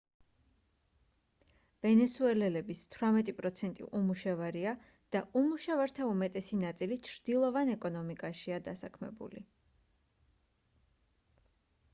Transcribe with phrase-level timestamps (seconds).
[1.85, 4.73] ვენესუელელების 18% უმუშევარია
[5.17, 9.47] და უმუშევართა უმეტესი ნაწილი ჩრდილოვან ეკონომიკაშია დასაქმებული